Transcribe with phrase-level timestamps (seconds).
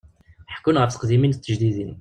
[0.53, 1.89] Ḥekkun ɣef teqdimin d tejdidin.